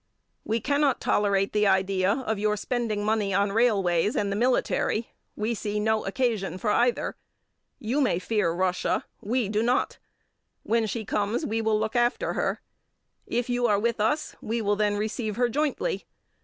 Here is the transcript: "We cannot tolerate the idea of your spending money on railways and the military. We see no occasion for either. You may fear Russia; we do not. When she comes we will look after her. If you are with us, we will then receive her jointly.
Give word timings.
"We 0.43 0.59
cannot 0.59 0.99
tolerate 0.99 1.53
the 1.53 1.67
idea 1.67 2.11
of 2.11 2.39
your 2.39 2.57
spending 2.57 3.05
money 3.05 3.35
on 3.35 3.51
railways 3.51 4.15
and 4.15 4.31
the 4.31 4.35
military. 4.35 5.11
We 5.35 5.53
see 5.53 5.79
no 5.79 6.05
occasion 6.07 6.57
for 6.57 6.71
either. 6.71 7.15
You 7.77 8.01
may 8.01 8.17
fear 8.17 8.51
Russia; 8.51 9.05
we 9.21 9.47
do 9.47 9.61
not. 9.61 9.99
When 10.63 10.87
she 10.87 11.05
comes 11.05 11.45
we 11.45 11.61
will 11.61 11.79
look 11.79 11.95
after 11.95 12.33
her. 12.33 12.61
If 13.27 13.47
you 13.47 13.67
are 13.67 13.77
with 13.77 13.99
us, 14.01 14.35
we 14.41 14.59
will 14.59 14.75
then 14.75 14.95
receive 14.97 15.35
her 15.35 15.49
jointly. 15.49 16.07